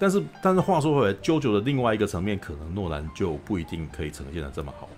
[0.00, 4.88] 但是但是话说回来，JoJo 的另外一个层面，可能诺兰就不一定可以呈现的这么好，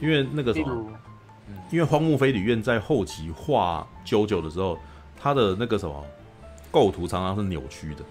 [0.00, 0.92] 因为那个什么，
[1.70, 4.78] 因为荒木飞吕彦在后期画 JoJo 的时候，
[5.18, 6.04] 他的那个什么
[6.70, 8.04] 构图常常是扭曲的，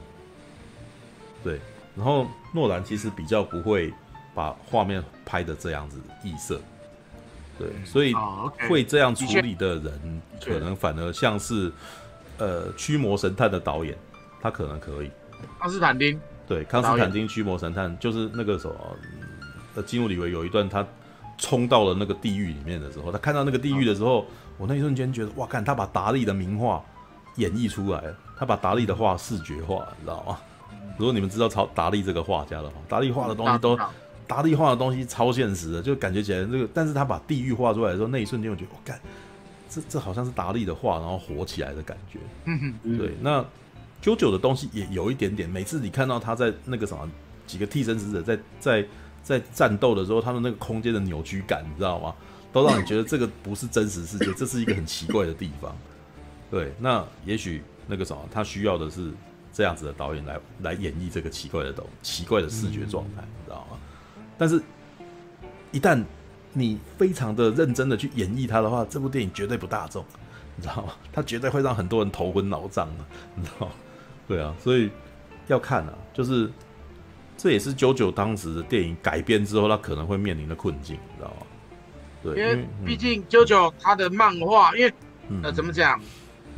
[1.43, 1.61] 对，
[1.95, 3.93] 然后诺兰其实比较不会
[4.34, 6.59] 把画面拍的这样子异色，
[7.59, 8.11] 对，所以
[8.68, 11.71] 会这样处理的人，可能反而像是
[12.40, 13.95] 呃驱魔神探的导演，
[14.41, 15.12] 他可能可以。
[15.59, 18.76] 康斯坦丁，对，康斯坦丁驱魔神探就是那个时候，
[19.76, 20.86] 呃，基努里维有一段他
[21.38, 24.26] 冲到了那个地狱里面的时候，他看到那个地狱的时候，
[24.58, 26.84] 我那一瞬间觉得，哇，看他把达利的名画
[27.36, 30.38] 演绎出来了，他把达利的画视觉化，你知道吗？
[30.98, 33.77] 如果你们知道超达利这个画家的话，达利画的东西都，
[34.26, 38.99] 达利画的东西超现实的，就感觉起来这个，但是他把地狱画出来的时候，那一瞬间我觉得，我干，
[39.70, 42.20] 这这好像是达利的画，然后火起来的感觉，
[42.98, 43.44] 对，那。
[44.08, 47.10] JoJo 的东西也有一点点，每次你看到他在那个什么
[47.46, 48.86] 几个替身使者在在
[49.22, 52.16] 在战斗的时候，他们那个空间的扭曲感，你知道吗？
[52.54, 55.76] 都让你觉得这个不是真实世界，这是一个很奇怪的地方。
[56.50, 59.12] 对，那也许那个什么，他需要的是
[59.52, 63.78] 这样子的导演来来演绎这个奇怪的东奇怪的视觉状态，你知道吗？
[64.38, 64.63] 但是，
[65.74, 66.02] 一旦
[66.53, 70.06] 你非常的认真的去演绎它的话，这部电影绝对不大众，
[70.56, 70.94] 你知道吗？
[71.12, 73.69] 它绝对会让很多人头昏脑胀的，你知道？
[74.28, 74.91] 对啊，所以
[75.47, 76.51] 要看啊，就是
[77.38, 81.47] 这也是 JoJo 当时的电影改编之后，他可能会面临的困境，你知道吗？
[82.22, 84.94] 对，因为毕竟 JoJo 他的漫画，因为
[85.44, 85.97] 呃怎么讲，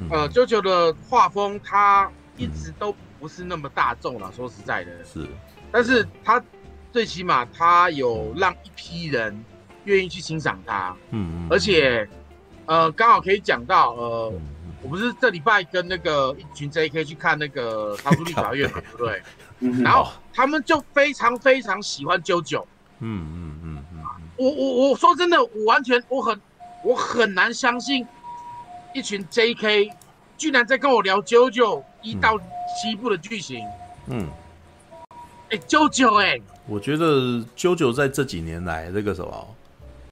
[0.10, 5.28] 呃 JoJo 的画风他一直都不是那么大众了，说实在的，是，
[5.72, 6.44] 但是他
[6.92, 9.46] 最起码他有让一批人
[9.84, 12.10] 愿意去欣赏他，嗯嗯，而且
[12.66, 14.34] 呃刚好可以讲到呃。
[14.82, 19.22] 我不是这礼拜跟那个一群 JK 去看那个《逃出立法院》嘛，对不对？
[19.84, 22.64] 然后他们就非常非常喜欢 JoJo。
[23.00, 24.00] 嗯嗯嗯嗯。
[24.38, 26.40] 我我我说真的，我完全我很
[26.84, 28.08] 我很难相信，
[28.94, 29.92] 一群 JK
[30.38, 33.66] 居然在跟我聊 JoJo 一到七部的剧情。
[34.08, 34.28] 嗯。
[35.50, 36.40] 哎，JoJo 哎。
[36.68, 39.56] 我觉得 JoJo 在这几年来这个什么，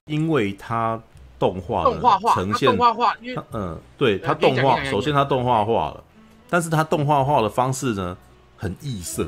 [0.04, 1.00] 因为他。
[1.38, 6.04] 动画动画化呈现，动画化，因为嗯，对，它动画，首先它动画化了，
[6.48, 8.16] 但是它动画化的方式呢，
[8.56, 9.26] 很异色。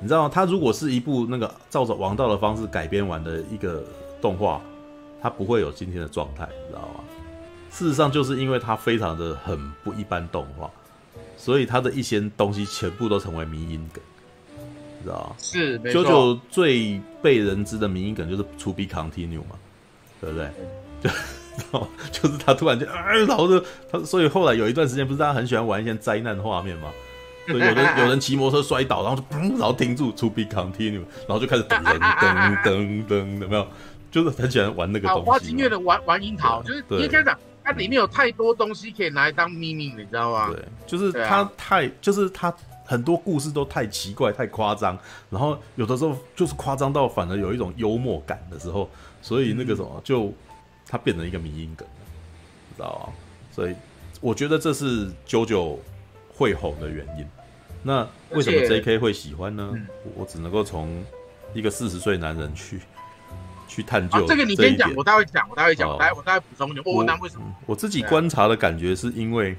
[0.00, 0.30] 你知道吗？
[0.32, 3.82] 它如果是一部那个照着王道的方式改编完的一个
[4.20, 4.60] 动画，
[5.20, 7.04] 它不会有今天的状态，你知道吗？
[7.70, 10.68] 事实上，就是因为它非常的很不一般动画，
[11.36, 14.02] 所以它的一些东西全部都成为迷因梗，
[14.98, 15.36] 你知道吗？
[15.38, 15.78] 是。
[15.92, 19.56] 九九最被人知的迷因梗就是 To be continue 嘛，
[20.20, 20.50] 对不对？
[21.02, 26.88] 就， 就是他突然间，哎，然后就他，所以后来有一段时间，不是大家很喜欢玩一些灾难画面吗？
[27.48, 33.66] 所以有人有人骑摩托车摔倒，然后就砰，然后停住，to be continue，然后就开始噔噔噔噔噔，有没有？
[34.12, 35.24] 就是很喜欢玩那个东西。
[35.24, 40.50] 花金月的玩玩樱桃，就是你可以讲，它里面有太多东西可以拿来当秘密，你知道吗？
[40.52, 44.96] 对，就是它太，就是它很多故事都太奇怪、太夸张，
[45.28, 48.88] 然后有的时候就是夸张到反而有一种幽默感的时候，
[49.20, 50.32] 所以那个什么就。
[50.92, 51.88] 它变成一个迷因梗，
[52.76, 53.14] 知道吗？
[53.50, 53.74] 所以
[54.20, 55.78] 我觉得这是 JoJo
[56.34, 57.26] 会红的原因。
[57.82, 59.72] 那为什么 JK 会喜欢呢？
[60.14, 61.02] 我只能够从
[61.54, 62.80] 一个四十岁男人去
[63.66, 64.26] 去探究这。
[64.26, 66.84] 这个你先讲，我待会讲，我待会讲，我待我待会补充一点。
[66.84, 67.56] 我那为什么？
[67.64, 69.56] 我自己观察的感觉是因为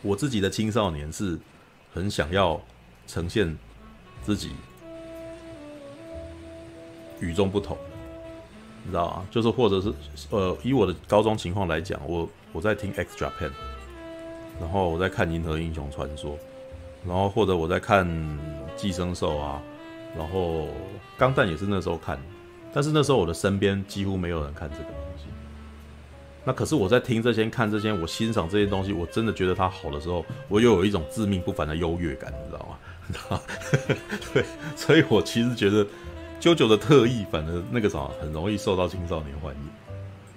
[0.00, 1.38] 我自己的青少年是
[1.92, 2.58] 很想要
[3.06, 3.54] 呈现
[4.24, 4.52] 自己
[7.20, 7.76] 与众不同。
[8.82, 9.92] 你知道啊，就是或者是
[10.30, 13.50] 呃，以我的高中情况来讲，我我在听 X Japan，
[14.58, 16.32] 然后我在看《银河英雄传说》，
[17.06, 18.06] 然后或者我在看
[18.76, 19.60] 《寄生兽》啊，
[20.16, 20.62] 然后
[21.18, 22.18] 《钢弹》也是那时候看，
[22.72, 25.24] 但是那时候我的身边几乎没有人看这个东西。
[26.42, 32.78] 那可是我在听这些、看这些，我欣赏这些东西，我真的觉得它好的时候，我又有一种自命不凡的优越感，你知道吗？
[33.06, 33.42] 你知道吗？
[34.32, 34.44] 对，
[34.74, 35.86] 所以我其实觉得。
[36.40, 39.60] JoJo 的特异，反正那个啥很容易受到青少年欢迎，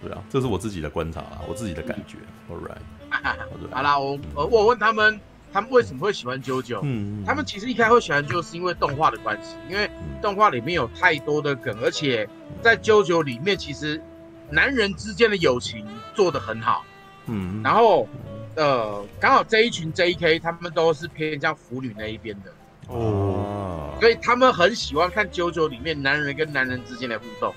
[0.01, 2.17] 对啊，这是我自己的观察啊，我自己的感觉。
[2.51, 5.17] All right，好啦，我我问他们，
[5.53, 6.81] 他们为什么会喜欢 JoJo？
[6.83, 9.89] 嗯，他们其实一开始会喜欢就是因为动画的关系，因为
[10.21, 12.27] 动画里面有太多的梗，而且
[12.61, 14.01] 在 JoJo 里面，其实
[14.49, 16.83] 男人之间的友情做得很好。
[17.27, 18.09] 嗯，然后
[18.57, 22.51] 呃，刚好这一群 JK 他们都是偏向腐女那一边的。
[22.87, 27.53] 哦，所以他们很喜欢看《JoJo》里面男人跟男人之间的互动，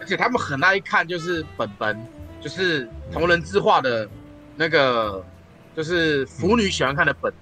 [0.00, 1.98] 而且他们很爱看，就是本本，
[2.40, 4.08] 就是同人之画的
[4.56, 5.24] 那个，
[5.76, 7.32] 就是腐女喜欢看的本，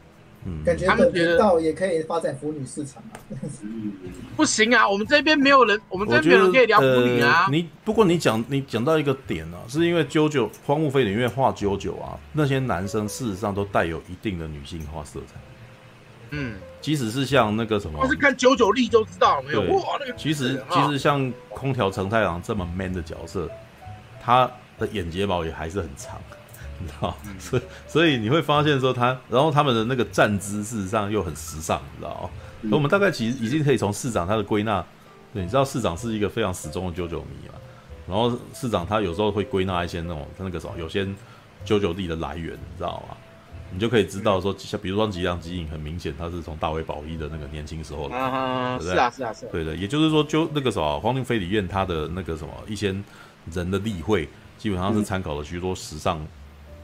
[0.44, 3.20] 嗯，感觉他们觉得道也可以发展腐女市场啊。
[4.36, 7.46] 不行啊，我们这边没有人，我们这边没有人可以聊腐女啊。
[7.46, 15.40] 呃、你不过你讲你讲到一个点啊，是因为 JoJo 荒木飞里面画 JoJo 啊，那些男生事实上都带有一定的女性化色彩。
[16.30, 23.50] 嗯，即使是像那个什么，但是看九九力就知道没有哇，那个其实其实像空调承太郎这么 man 的角色，
[24.22, 26.18] 他的眼睫毛也还是很长，
[26.78, 27.16] 你知道？
[27.26, 32.30] 嗯、所以所以你会发现说他，然后他们的那个站姿事实上又很时尚，你知道？
[32.62, 34.84] 嗯、我们大概其实已经可以从市长他的归纳，
[35.32, 37.54] 对，你知道市长是一个非常死忠的九九迷嘛？
[38.08, 41.06] 然后市长他有时候会归纳一些那种那个什么，有些
[41.64, 43.16] 九九力的来源，你知道吗？
[43.72, 49.46] 你就可以知道说，像比如说吉良吉影，很明显他是从大卫保一的那个年轻时候的，啊，是啊是啊是。
[49.46, 52.94] 对的，也就是说，就那个什么荒木飞吕彦他的那个什么一些
[53.52, 56.28] 人的例会，基本上是参考了许多时尚、嗯、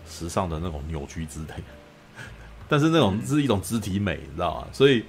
[0.06, 1.61] 时尚的那种扭曲姿态，
[2.69, 4.67] 但是那种是一种肢体美，你知道吗？
[4.73, 5.05] 所以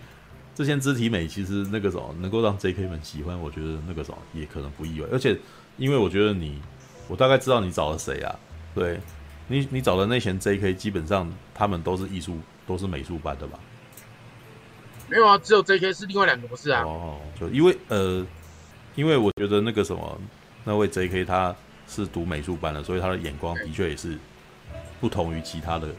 [0.56, 2.86] 这些肢体美其实那个什么能够让 J.K.
[2.88, 5.08] 们喜欢，我觉得那个什么也可能不意外。
[5.12, 5.38] 而且
[5.78, 6.62] 因为我觉得你，
[7.08, 8.36] 我大概知道你找了谁啊？
[8.76, 9.00] 对。
[9.48, 10.74] 你你找的那些 J.K.
[10.74, 13.60] 基本上他们都是艺术，都是美术班的吧？
[15.10, 15.94] 没有啊，只有 J.K.
[15.94, 16.84] 是另外两个不是啊。
[16.84, 18.26] 哦，就因为呃，
[18.96, 20.20] 因为我觉得那个什么
[20.64, 21.26] 那位 J.K.
[21.26, 21.56] 他
[21.88, 24.18] 是读美术班的，所以他的眼光的确也是
[25.02, 25.90] 不同于其他的，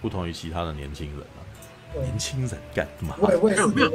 [0.00, 1.44] 不同于其他的年轻人啊。
[2.02, 3.16] 年轻人干嘛？
[3.18, 3.92] 我也我也是没有，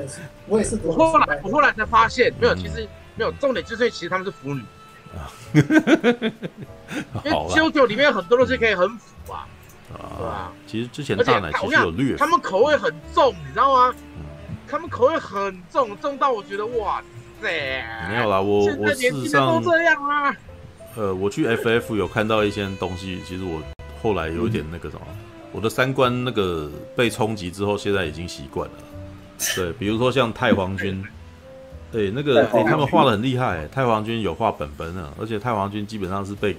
[0.48, 0.80] 我也是。
[0.84, 4.64] 我后来我后来才发现，没有，其实没有重点，就是其实他们是腐女。
[5.22, 5.30] 啊，
[7.26, 9.48] 因为九九里面很多东西可以很腐啊，
[9.92, 10.52] 对吧？
[10.68, 13.94] 其实之前大奶其实有略，他们口味很重，你知道吗？
[14.68, 17.02] 他们口味很重，重到我觉得哇
[17.42, 20.36] 塞，没有啦，我我事实上都这样啊。
[20.96, 23.62] 呃，我去 FF 有看到一些东西，其实我
[24.02, 25.06] 后来有一点那个什么，
[25.52, 28.76] 我的三观那个被冲击之后，现在已经习惯了。
[29.56, 31.04] 对，比如说像太皇军。
[31.94, 33.68] 对，那个、欸、他们画的很厉害。
[33.68, 36.58] 太皇军有画本本啊，而且太皇军基本上是被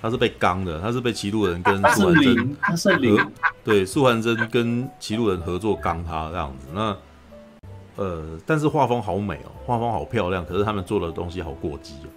[0.00, 3.30] 他是被刚的，他是被齐路人跟素还真合，
[3.64, 6.68] 对，素还真跟齐路人合作刚他这样子。
[6.72, 6.96] 那
[7.96, 12.08] 呃，但是画风好美哦，画风好漂亮，可是他们做的东西好过激哦，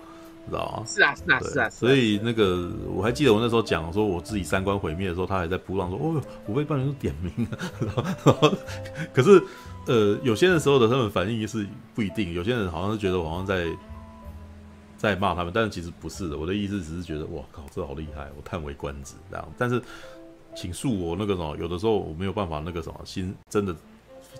[0.50, 0.84] 知道吗？
[0.88, 1.70] 是啊，是啊，是啊。
[1.70, 8.58] 所以那个我还记得我那时候讲说我自己三观毁灭的时候，他还在扑浪说：“哦，我被半人点名了。
[9.14, 9.42] ”可是。
[9.88, 13.66] 呃，有些的时候的他们反应是不一定，有些人好像是觉得我好像在
[14.96, 16.38] 在骂他们，但是其实不是的。
[16.38, 19.54] 我的意思只是觉得，哇靠，这好厉害，我叹为观止这样。
[19.58, 19.82] 但是，
[20.56, 23.76] 请恕我那个什么，有的时候我没有办法那个什么心真的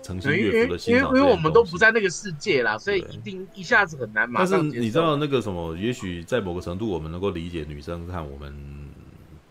[0.02, 1.08] 诚心乐府的欣赏。
[1.08, 4.60] 因为因为我们都不在那个世界啦，所以一定一下子很难马上。
[4.60, 8.52] 但是你知道那个什么，也许在某个程度，我们能够理解女生看我们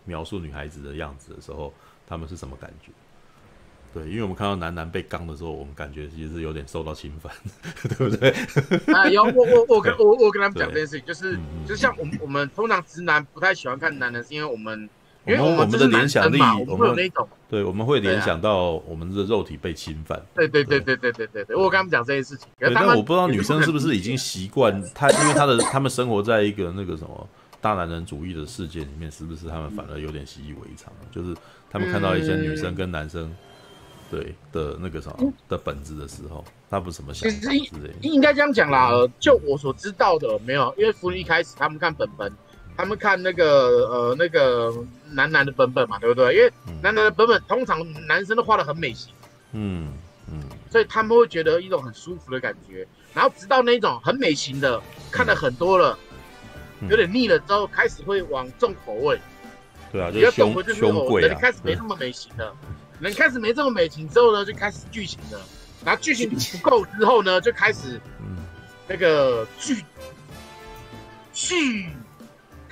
[0.04, 1.72] 描述女孩子的样子的时候，
[2.06, 2.92] 她们是什么感觉。
[3.94, 7.30] 对，因为我们看到男男被刚的时候，我们感觉其实是有点受到侵犯，
[7.90, 8.30] 对不对？
[8.94, 11.38] 啊，有我我我跟我我跟他们讲这件事情，就是
[11.68, 14.88] 就像我们我们通常直男不太喜欢看男人，是因为我们
[15.26, 20.20] 因为我们的联想力，我们有那种，对，我们会联想到我们的肉体被侵犯。
[20.34, 22.48] 对对对对对对对对，我跟他们讲这件事情。
[22.74, 27.28] 但我不知道女生是不是已经习惯她，因为她的她们生活在一个那个什么
[27.60, 30.92] 大男人主义的世界里面，是不是他们反而有点习以为常？
[31.10, 31.36] 就是
[31.70, 33.32] 他们看到一些女生跟男生。
[34.10, 37.94] 对的那个什么的本质的时候，他不是什么想法之类的。
[38.02, 42.30] 应该这样讲啦，呃，就我所知道的，没有，因为福利一开始他们看本本，
[42.76, 43.44] 他们看那个
[43.88, 44.72] 呃那个
[45.10, 46.34] 男男的本本嘛，对不对？
[46.34, 46.52] 因为
[46.82, 49.12] 男男的本本通常男生都画的很美型，
[49.52, 49.92] 嗯
[50.30, 52.86] 嗯，所以他们会觉得一种很舒服的感觉。
[53.14, 55.98] 然后直到那种很美型的看了很多了，
[56.88, 59.20] 有点腻了之后，开始会往重口味。
[59.92, 62.56] 对啊，就是胸胸贵啊，开始没那么美型了。
[63.00, 65.40] 人开始没这么美型之后呢，就开始剧情了。
[65.84, 68.00] 然后剧情不够之后呢，就开始，
[68.88, 69.84] 那个剧
[71.34, 71.88] 剧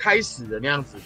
[0.01, 0.97] 开始的那样子，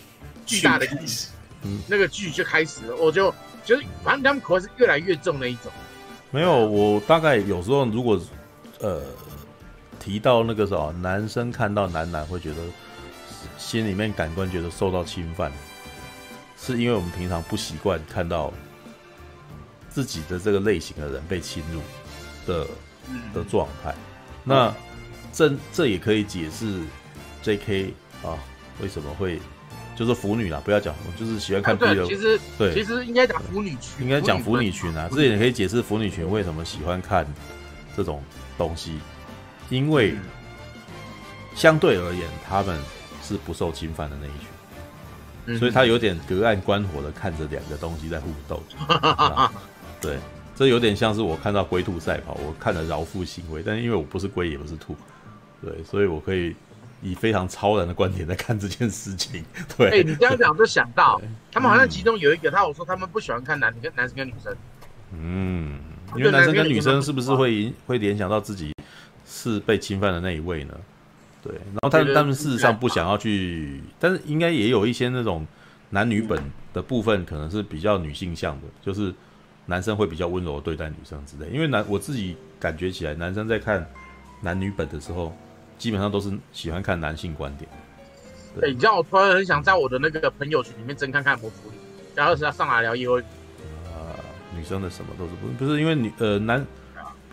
[0.45, 1.27] 巨大的开始，
[1.63, 2.95] 嗯，那个剧就开始了。
[2.95, 3.33] 我就
[3.65, 5.69] 就是反正他们口味是越来越重那一种。
[6.31, 8.19] 没有，我大概有时候如果
[8.79, 9.01] 呃
[9.99, 12.61] 提到那个什么，男生看到男男会觉得
[13.57, 15.51] 心里面感官觉得受到侵犯，
[16.57, 18.53] 是因为我们平常不习惯看到。
[19.87, 21.79] 自己的这个类型的人被侵入
[22.45, 22.67] 的
[23.33, 23.95] 的状态，
[24.43, 24.75] 那
[25.31, 26.81] 这这也可以解释
[27.41, 27.93] J.K.
[28.21, 28.35] 啊
[28.81, 29.39] 为什么会
[29.95, 37.25] 就是腐女啦，不要讲，就是喜欢看 BL，啊、其实对，其实应该讲腐女群，应该讲腐女群啊，这也可以解释腐女群为什么喜欢看
[37.95, 38.21] 这种
[38.57, 38.99] 东西，
[39.69, 40.15] 因为
[41.55, 42.77] 相对而言他们
[43.23, 44.31] 是不受侵犯的那一
[45.47, 48.61] 群，所以他有点隔岸观火的看着两个东西在互斗。
[50.01, 50.17] 对，
[50.55, 54.95] 这有点像是我看到龟兔赛跑，我看了饶富行为，但是因为我不是龟也不是兔，
[55.61, 56.53] 对，所以我可以
[57.05, 59.45] 以非常超然的观点在看这件事情。
[59.77, 61.21] 对，哎、欸，你这样讲就想到，
[61.51, 64.55] 他们好像其中有一个，他有说他们不喜欢看男跟男生跟女生。
[65.11, 65.79] 嗯，
[66.15, 68.73] 因为男生跟女生是不是会会联想到自己
[69.25, 70.73] 是被侵犯的那一位呢？
[71.43, 75.45] 对，然后他们他们事实上不想要去，但是应该也有一些那种
[75.91, 76.41] 男女本
[76.73, 79.13] 的部分，可能是比较女性向的，就是。
[79.67, 83.83] 男生会比较温柔对待女生之类，因为男我自己感觉起来，男生在看
[84.41, 85.35] 男女本的时候，
[85.77, 87.69] 基本上都是喜欢看男性观点。
[88.59, 91.75] 对，你知道我突然很想在我的那个朋友群里面真看看魔福利，
[92.15, 93.21] 然后是要上来聊，因为
[93.85, 94.15] 啊，
[94.55, 96.65] 女生的什么都是不不是因为女呃男，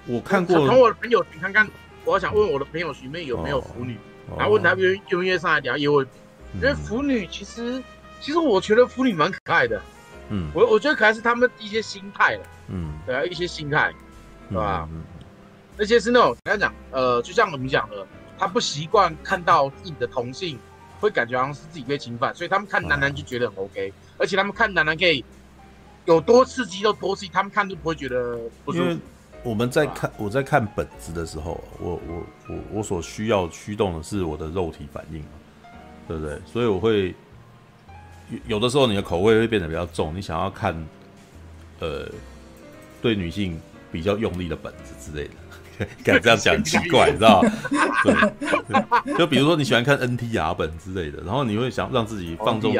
[0.06, 1.68] 我看过从我的朋友群看看，
[2.04, 3.96] 我想问我的朋友群里面有没有腐女，
[4.28, 6.06] 哦、然后问他们愿不愿意上来聊，因为
[6.54, 7.80] 因为腐女其实
[8.20, 9.80] 其实我觉得腐女蛮可爱的。
[10.30, 13.92] 嗯，我我觉得可爱是他们一些心态了，嗯，对啊，一些心态，
[14.49, 14.88] 对吧？
[14.90, 15.02] 嗯，
[15.76, 18.06] 那些是那种刚才讲，呃，就像我们讲的，
[18.42, 20.58] 他不习惯看到自己的同性，
[20.99, 25.25] 会感觉好像是自己被侵犯，所以他们看男男就觉得很 OK，而且他们看男男可以
[26.06, 28.84] 有多刺激就多刺激，他们看都不会觉得不舒服。
[28.84, 28.99] 因为
[29.44, 35.25] 我们在看我在看本子的时候，我我我我所需要驱动的是我的肉体反应，
[36.08, 36.37] 对不对？
[36.44, 37.14] 所以我会。
[38.46, 40.75] 有的时候你的口味会变得比较重，你想要看，
[41.80, 42.08] 呃，
[43.02, 43.61] 对女性
[43.92, 45.34] 比较用力的本子之类的，
[46.05, 47.50] 敢这样讲奇怪，你知道吗？
[49.07, 52.75] 对，就比如说你喜欢看 NTR 本之类的，然后你会想让自己放纵，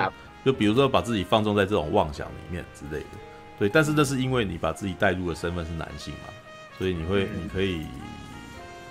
[0.45, 3.19] 就比如说把自己放纵在这种妄想里面之类的，
[3.59, 3.69] 对。
[3.69, 6.33] 但是那是因为你把自己带入的身份是男性嘛，
[6.79, 7.87] 所以你会，你可以，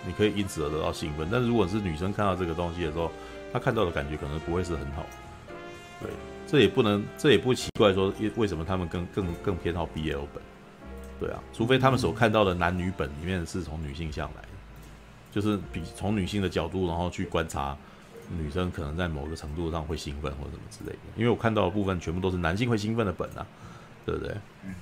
[0.05, 1.27] 你可以因此而得到兴奋。
[1.31, 3.12] 但是如果是女生看到这个东西的时候，
[3.53, 5.05] 她看到的感觉可能不会是很好，
[6.01, 6.10] 对。
[6.48, 10.43] 这也不能，这也不奇怪，说为什么他们更更更偏好 BL 本，
[11.21, 14.47] 对啊，除非他们所看到的男女本里面是从女性向来的，
[15.31, 17.77] 就是比从女性的角度，然后去观察
[18.29, 20.99] 女生可能在某个程度上会兴奋或者什么之类的。
[21.15, 23.45] 因为我看到的部分全部都是男性会兴奋的本啊，
[24.05, 24.35] 对不对？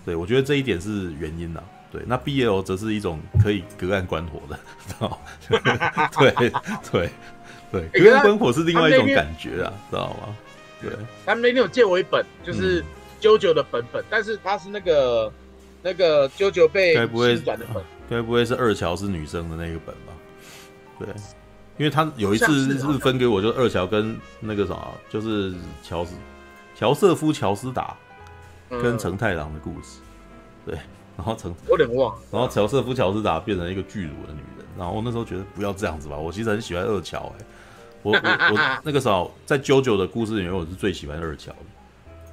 [0.05, 1.63] 对，我觉得这一点是原因啊。
[1.91, 6.07] 对，那 BL 则是一种可以隔岸观火的，知道吗？
[6.19, 6.31] 对
[6.91, 7.09] 对
[7.71, 10.37] 对，隔岸观火是另外一种感觉啊，知道吗？
[10.79, 10.91] 对，
[11.25, 12.83] 他们那天有借我一本，就是
[13.19, 15.33] 啾啾的本本，嗯、但是他是那个
[15.81, 20.13] 那个啾啾被该不会转的本，该不会是二乔是女生的那个本吧？
[20.99, 21.07] 对，
[21.77, 26.15] 因为他有一次是分给我，就二乔跟那个啥，就是乔斯
[26.75, 27.95] 乔瑟夫乔斯达
[28.69, 29.99] 跟承太郎的故事。
[30.65, 30.77] 对，
[31.15, 37.45] 然后成有点忘了，然后乔瑟夫乔斯达变成一个巨乳的女人，然后我那时候觉得不要这样子吧，我其实很喜欢二乔哎。
[38.01, 41.57] 我我我 那个时候在 JoJo 的故事里面，我是最喜欢二乔的，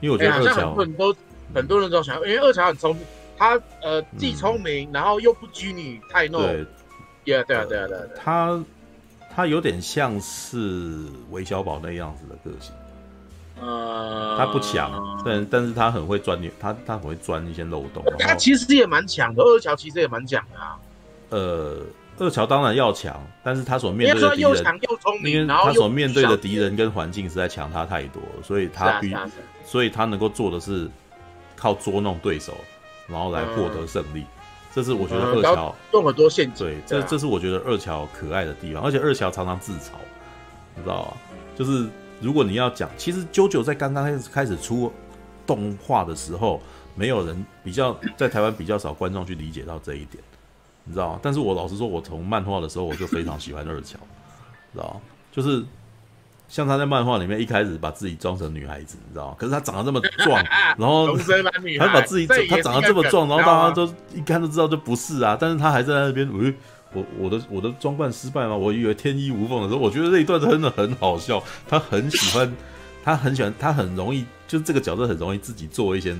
[0.00, 1.16] 因为我觉得二乔、欸、很多人都
[1.54, 3.04] 很多人都喜欢，因为二乔很聪明，
[3.36, 6.42] 他呃既聪明，嗯、然后又不拘泥太弄。
[6.42, 6.64] 对
[7.24, 8.64] ，yeah, 对啊对啊对啊，他
[9.34, 10.98] 他有点像是
[11.30, 12.72] 韦小宝那样子的个性，
[13.60, 18.04] 呃，他不强，但但是他很会钻，他他很会钻一些漏洞。
[18.18, 20.78] 他其实也蛮强的，二乔其实也蛮强的啊，
[21.30, 21.80] 呃。
[22.18, 29.14] 二乔当然要强，但是他所面对的敌人，又强又聪明，然后他所面对的敌人跟环境实在强他太多，所以他必，
[29.66, 30.90] 所以他能够做的是
[31.54, 32.54] 靠捉弄对手，
[33.06, 34.24] 然后来获得胜利。
[34.74, 36.66] 这是我觉得二乔用很多陷阱。
[36.66, 39.92] 对，这这是我觉得二乔可爱的地方，而且二乔常常自嘲，
[40.74, 41.16] 你知道吗？
[41.56, 41.88] 就是
[42.20, 44.92] 如果你要讲，其实 JoJo 在刚刚开始开始出
[45.46, 46.60] 动画的时候，
[46.94, 50.22] 没有人比较在台湾比较少观众去理解到这一点。
[50.84, 51.20] 你知道吗？
[51.22, 53.98] 但是我老实说，我从漫画的时候我就非常喜欢二乔，
[54.72, 55.00] 知道吗？
[55.32, 55.64] 就是
[56.48, 59.36] 像他在漫画里面一开始把自己装成女孩子，你知道吗？
[59.38, 60.42] 可是他长得这么壮，
[60.78, 61.16] 然后
[61.78, 65.36] 他把自己他长得这么壮，然后大家都一看就知道就不是啊。
[65.38, 66.54] 但是他还在那边，喂，
[66.92, 68.54] 我我的我的装扮失败吗？
[68.56, 71.42] 我以为天衣无缝的时候，我觉得这一段真的很好笑。
[71.68, 72.56] 他很喜欢，
[73.02, 76.16] 他很喜欢，他很容易，就是这个角色很容易自己做一些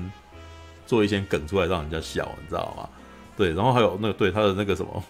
[0.85, 2.87] 做一些梗出来让人家笑，你知道吗？
[3.37, 5.03] 对，然后还有那个对他的那个什么，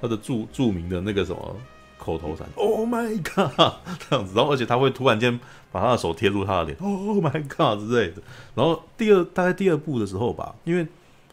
[0.00, 1.56] 他的著著名的那个什么
[2.04, 3.74] 口头禅，Oh my god，
[4.08, 5.38] 这样子，然后而且他会突然间
[5.72, 8.22] 把他的手贴住他的脸，Oh my god 之类的。
[8.54, 10.86] 然后第二大概第二部的时候吧，因为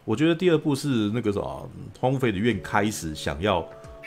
[0.04, 1.68] 我觉得第二部是那个什么
[2.00, 3.64] 荒木飞吕彦开始想要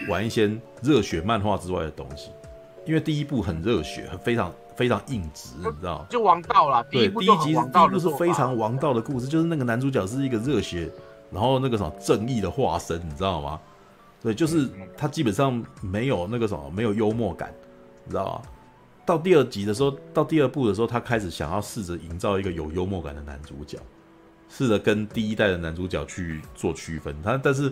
[0.10, 2.32] 玩一些热血漫画之外的东西，
[2.86, 10.92] 因为第一部很热血，很非常非常硬直，你知道就王道了，对，第一集第一部是非常王道的故事，就是那个男主角是一个热血。
[11.32, 13.60] 然后那个什么正义的化身，你知道吗？
[14.26, 14.68] 对，就是
[14.98, 17.54] 他基本上没有那个什么，没有幽默感，
[18.04, 18.42] 你知道吗？
[19.06, 23.78] 到第二集的时候，到第二部的时候，他开始想要试着营造一个有幽默感的男主角，
[24.50, 27.16] 试着跟第一代的男主角去做区分。
[27.22, 27.72] 他但是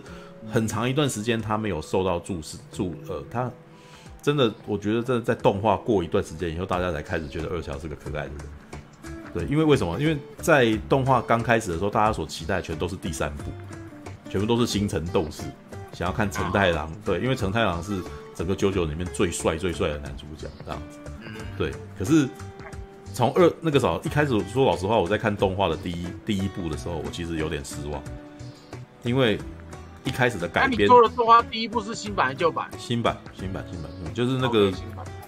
[0.52, 3.50] 很长一段时间他没有受到注视，注呃，他
[4.22, 8.38] 真的，我觉得真的在动画过一段时间以后，大家才开始觉得二乔是个可爱的人。
[9.34, 10.00] 对，因为为什么？
[10.00, 13.50] 因为在动画刚开始的时候，大家所期待的全都是第三部，
[14.30, 15.42] 全部都是星辰斗士，
[15.94, 16.92] 想要看承太郎。
[17.04, 18.02] 对，因为承太郎是
[18.34, 20.98] 整个 JoJo 里面最帅最帅的男主角，这样子。
[21.56, 22.28] 对，可是。
[23.16, 28.02] 从二那个时候一开始说老实话，我在看动画的第一第一部的时候，我其实有点失望，
[29.04, 29.38] 因为
[30.02, 30.70] 一开始的改编。
[30.72, 32.68] 那你做的动画第一部是新版还是旧版？
[32.76, 34.72] 新版，新版，新版，就是那个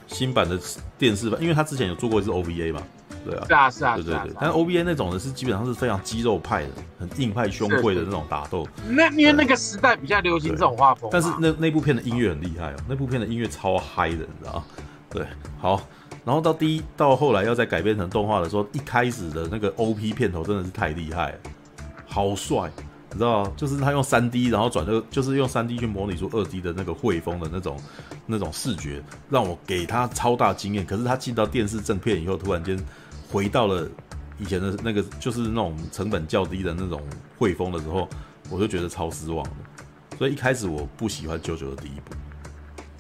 [0.09, 0.59] 新版的
[0.99, 2.83] 电视版，因为他之前有做过一次 OVA 嘛，
[3.31, 4.37] 对啊，是啊，是啊，对对对。
[4.41, 6.69] 但 O B A 那种的是基本上是非常肌肉派的，
[6.99, 8.67] 很硬派胸贵的那种打斗。
[8.89, 11.09] 那因为那个时代比较流行这种画风。
[11.13, 14.65] 但是那那部片的音乐很厉害哦，那部片的音乐超嗨的，你知道吗？
[15.11, 15.27] 对，
[15.59, 15.81] 好。
[16.25, 21.39] 然后到第一到后来要再改编成动画的时候，一开始的那个 OP 片头真的是太厉害了，
[22.05, 22.69] 好帅，
[23.13, 23.53] 你知道吗？
[23.57, 27.77] 就是他用三 D，然后转的，就是用三 D 去模拟出二 D 的那个绘风的那种
[28.27, 30.85] 那种视觉，让我给他超大惊艳。
[30.85, 32.77] 可是他进到电视正片以后，突然间
[33.37, 33.87] 回到了
[34.39, 37.03] 以前的那个，就是那种成本较低的那种
[37.39, 38.09] 汇丰的时候，
[38.49, 39.47] 我就觉得超失望。
[40.17, 42.15] 所以一开始我不喜欢九九的第一部，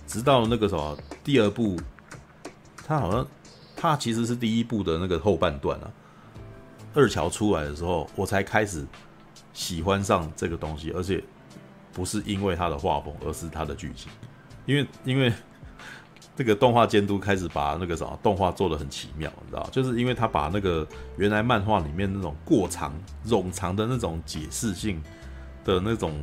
[0.06, 1.80] 直到那个什么第二部。
[2.86, 3.26] 他好像，
[3.74, 5.90] 他其实是第一部的那个后半段啊。
[6.92, 8.86] 二乔出来的时候，我才开始
[9.54, 11.24] 喜欢上这个东西，而且
[11.94, 14.12] 不是因为他的画风，而是他的剧情。
[14.66, 15.32] 因为因为
[16.36, 22.92] 这个动画监督开始把那个什么动画做得很奇妙，你知道，就是因为他把那个原来漫画里面那种过长、
[23.26, 25.02] 冗长的那种解释性
[25.64, 26.14] 的那种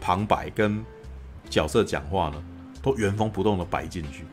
[0.00, 0.84] 旁白跟
[1.50, 2.42] 角色讲话呢，
[2.80, 4.24] 都原封不动的摆进去。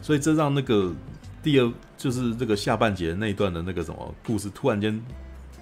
[0.00, 0.90] 所以这让那个
[1.42, 4.98] 第二就是这个下半节那一段的那个什么故事，突然间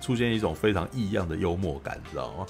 [0.00, 2.46] 出现一种非常异样的幽默感，你知道吗？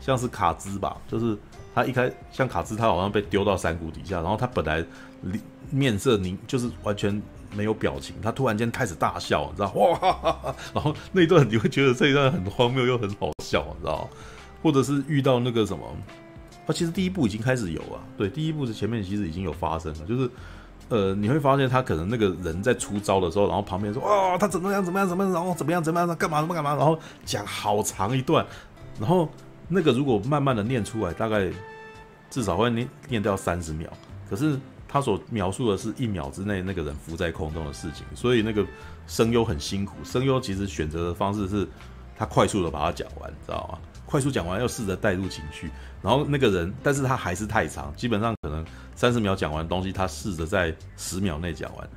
[0.00, 1.36] 像是卡兹吧，就是
[1.74, 4.84] 他一开像卡兹，他好像被丢到山谷底下，然后他本来
[5.70, 7.20] 面色凝，就是完全
[7.54, 14.08] 没有表情，他突然间开始大笑，你知道 哇哈哈哈，然后那一段你会觉得这一段很荒谬又很好笑，你知道？
[14.62, 15.84] 或者是遇到那个什么，
[16.66, 20.30] 他其实第一部已经开始有啊，对，第一部是前面其实已经有发生了，就是。
[20.88, 28.44] 呃，你会发现他可能那个人在出招的时候，然后旁边说哦，他怎么样怎么样怎么样，然后怎么样怎么样，他干嘛怎么干嘛，然后讲好长一段，
[29.00, 29.26] 然后
[29.68, 31.50] 那个如果慢慢的念出来，大概
[32.30, 33.90] 至少会念念掉三十秒。
[34.28, 38.64] 可是他所描述的是一秒之内那个人浮在空中的事情，所以那个
[39.06, 39.96] 声优很辛苦。
[40.04, 41.66] 声优其实选择的方式是，
[42.16, 43.78] 他快速的把它讲完，你知道吗？
[44.04, 45.70] 快速讲完，又试着带入情绪，
[46.02, 48.62] 然后那个人，但是他还是太长，基本上可能
[48.94, 51.88] 三十秒讲完东西，他试着在十秒内讲完，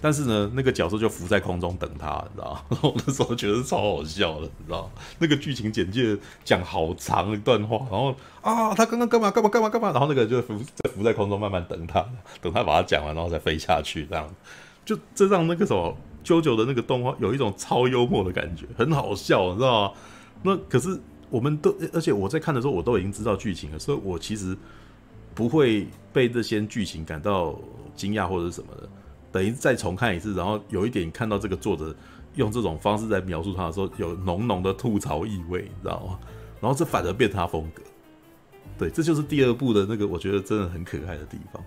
[0.00, 2.64] 但是呢，那个角色就浮在空中等他，你知道？
[2.70, 4.90] 然后那时候觉得超好笑的，你知道？
[5.18, 12.04] 那个剧情简介讲好长一段话，然后啊，他刚刚干嘛干嘛干嘛干嘛，然后那个就浮在浮在空中慢慢等他，
[12.40, 14.28] 等他把他讲完，然后再飞下去，这样
[14.84, 19.94] 就这让那个什么 JoJo 的那个动画有一种超幽默的感觉，很好笑，你知道吗？
[20.42, 21.00] 那可是。
[21.30, 24.56] 我们都，而且我在看的时候，我都已经知道剧情了，所以我其实
[25.34, 27.54] 不会被这些剧情感到
[27.94, 28.88] 惊讶或者什么的。
[29.30, 31.94] 等于再重看一次，然后有一点看到这个作者
[32.34, 36.18] 用这种方式在描述他的时候，有浓浓的吐槽意味，你知道吗？
[36.60, 37.82] 然后这反而变他风格。
[38.78, 41.62] 对，这就是第二部的那个，我觉得真的很可爱的地方。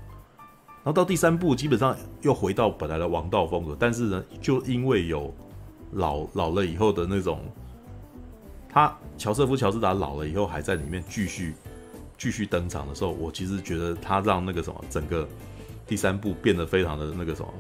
[0.84, 5.34] 然后到第三部，基本上又回到本来的王道风格，但是呢，就因为有
[5.92, 7.40] 老老了以后的那种。
[8.74, 11.54] 他乔瑟夫·乔斯达老了以后还在里面继续
[12.18, 15.28] 继续登场的时候，我其实觉得他让那个什么整个
[15.92, 17.54] 第三部变得非常的那个什么，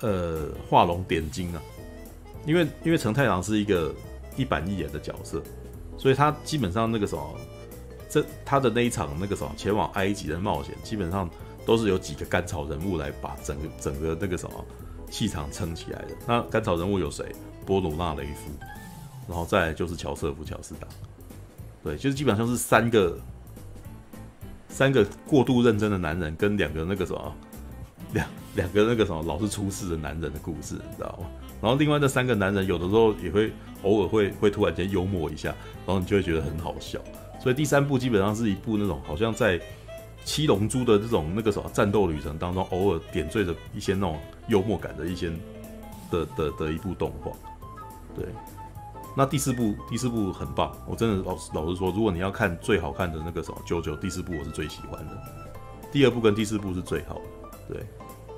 [0.00, 1.60] 呃，画龙点睛啊。
[2.46, 3.94] 因为因为承太郎是一个
[4.38, 5.42] 一板一眼的角色，
[5.98, 7.36] 所以他基本上那个什么，
[8.08, 11.28] 这他的那一场那个什么前往埃及的冒险，基本上
[11.66, 14.64] 都是有几个甘草人物来把整个整个那个什么
[15.10, 16.16] 气场撑起来的。
[16.26, 17.22] 那甘草人物有谁？
[17.66, 18.50] 波鲁纳雷夫。
[19.28, 20.88] 然后再就是乔瑟夫·乔斯达，
[21.84, 23.18] 对，就是基本上是三个
[24.78, 27.34] 三个过度认真的男人跟两个那个什么
[28.12, 31.26] 两两个那个什么老是出事的男人的故事，你知道吗？
[31.60, 35.48] 然后另外那三个男人有的时候也会偶尔会会突然间幽默一下，
[35.84, 37.00] 然后你就会觉得很好笑。
[37.40, 39.60] 所以第三部基本上是一部那种好像在
[40.24, 45.28] 七龙珠的这种那个什么战斗旅程当中，偶尔点缀着一些那种幽默感的一些
[46.08, 47.32] 的的，的一部动画，
[48.14, 48.26] 对。
[49.16, 55.22] 那第四部，第四部很棒，我真的老实老实说，如果你要看最好看的那个什么九九，第四部我是最喜欢的，
[55.90, 57.22] 第二部跟第四部是最好的。
[57.68, 57.86] 对，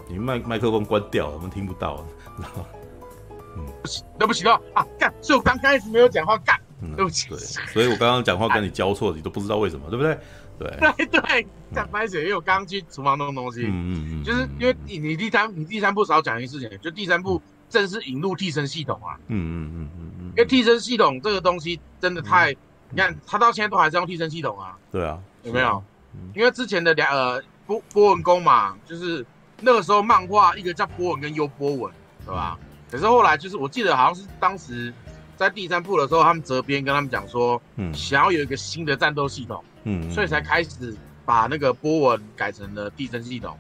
[0.08, 2.04] 你麦麦克风关掉了，我们听不到，
[2.36, 2.66] 知道吗？
[3.82, 4.86] 不起，对不起了啊！
[4.98, 6.58] 干，所以我刚开始没有讲话，干，
[6.96, 7.28] 对不起。
[7.28, 10.18] 对，所以我刚刚讲话跟你交错，你都不知道为什么，对不对？
[10.58, 10.68] 对
[11.06, 22.54] 对 对，干白水，因为我刚刚去厨房弄东西，嗯嗯嗯，就是因为你你第三你第三部少讲一件事情，就第三部正式引入替身系统啊，嗯嗯嗯嗯嗯，因为替身系统这个东西真的太，
[22.90, 25.82] 你看他到现在都还是用替身系统啊，对啊，有没有？
[26.34, 29.24] 因为之前的两呃波波纹宫嘛，就是
[29.60, 31.92] 那个时候漫画一个叫波纹跟优波纹，
[32.26, 32.58] 对吧？
[32.90, 34.92] 可是后来就是，我记得好像是当时
[35.36, 40.92] 在第三部的时候，他们责编跟他们讲说，嗯，想要有一个新的战斗系统，嗯，所以才开始
[41.24, 43.56] 把那个波纹改成了替身系统。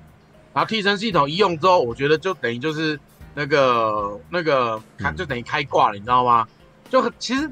[0.52, 2.98] 然后替身系统一用之后，我觉得就等于就是
[3.34, 6.46] 那个那个开就等于开挂了，你知道吗？
[6.88, 7.50] 就很其实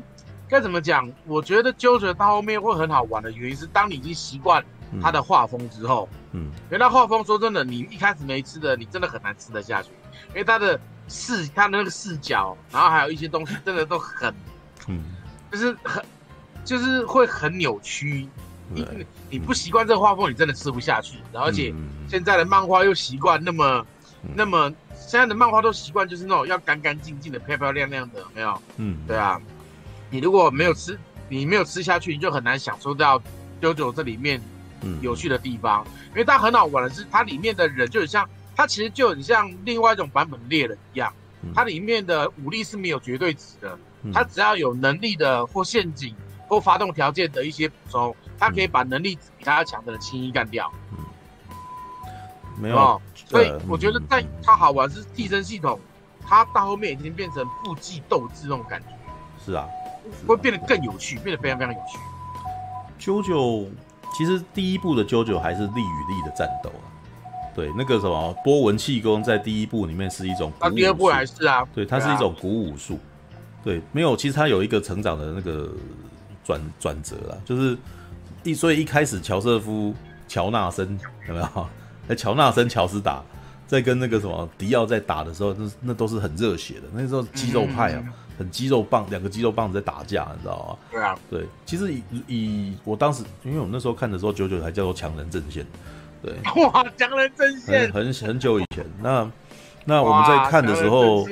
[0.49, 1.11] 该怎么讲？
[1.27, 4.65] 我觉得 JoJo 到后面会很好玩的原因是，当你已经习惯
[5.01, 9.91] 他的画风之后，嗯，因为他画风说真的，你一开始没吃的，你真的很难吃得下去，
[10.29, 10.79] 因为他的。
[11.11, 14.31] 视他的那个视角，然后还有一些东西，真的都很，
[14.89, 15.03] 嗯，
[15.51, 16.05] 就是很，
[16.63, 18.29] 就是会很扭曲。
[18.69, 18.87] 你
[19.31, 21.17] 你不习惯这个画风，你真的吃不下去。
[21.33, 21.75] 而且
[22.07, 23.87] 现在的漫画又习惯那么
[24.35, 28.63] 那么，现在的漫画都习惯就是那种要干干净净的、漂漂亮亮的，有没有？
[28.77, 29.41] 嗯，对啊。
[30.11, 33.21] 你如果没有吃，你没有吃下去，你就很难享受到
[33.61, 34.41] JoJo 这里面
[35.01, 35.87] 有趣的地方。
[36.11, 38.29] 因为它很好玩的是，它里面的人就很像。
[38.57, 41.13] 它其实就很像另外一种版本猎人一样，
[41.55, 43.79] 它里面的武力是没有绝对值的，
[44.13, 46.13] 它只要有能力的或陷阱
[46.49, 50.69] 或发动条件的一些补充，它可以把能力比它强的人轻易干掉。
[50.91, 51.05] 嗯，
[52.61, 55.79] 没有，所以我觉得在它好玩是替身系统，
[56.27, 58.89] 它到后面已经变成部际斗智那种感觉。
[59.45, 59.67] 是啊，
[60.27, 61.99] 会变得更有趣，变得非常非常有趣。
[63.01, 63.67] JoJo
[64.17, 66.85] 其实第一部的 JoJo 还是力与力的战斗啊。
[67.55, 71.67] 对，那个什么波纹气功在第一部里面是一种，那第二部还是啊？
[71.75, 72.99] 对，它是一种古武术。
[73.65, 75.73] 对，没有，其实它有一个成长的那个
[76.45, 77.77] 转转折啦，就是
[78.45, 79.93] 一所以一开始乔瑟夫
[80.29, 81.67] 乔纳森有没有？
[82.09, 83.23] 哎，乔纳森乔斯达
[83.67, 86.83] 在跟那个什么迪奥在打的时候，那那都是很热血的。
[86.93, 88.03] 那时候肌肉派啊，
[88.39, 90.89] 很肌肉棒，两个肌肉棒子在打架，你知道吗？
[90.91, 91.19] 对啊。
[91.31, 95.67] 对，其实以以我当时，因为我那时候看的时候，九九还叫做强人阵线。
[96.23, 96.33] 对，
[96.65, 98.85] 哇，强人阵线，很很久以前。
[99.03, 99.31] 那
[99.85, 101.27] 那我们在看的时候，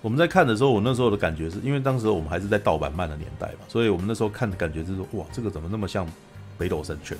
[0.00, 6.06] 我们在看的时候，我那时候的感觉是因为当时我们还是在盗版漫的年代嘛，所以我们那时候看的感觉就是说，哇，这个怎么那么像
[6.56, 7.18] 北斗神拳？